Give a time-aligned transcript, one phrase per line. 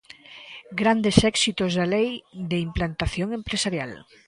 [0.81, 2.09] ¡Grandes éxitos da lei
[2.51, 3.91] de implantación empresarial!